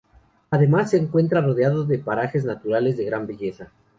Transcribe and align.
Además, 0.49 0.89
se 0.89 0.97
encuentra 0.97 1.41
rodeado 1.41 1.85
de 1.85 1.99
parajes 1.99 2.43
naturales 2.43 2.97
de 2.97 3.05
gran 3.05 3.27
belleza. 3.27 3.69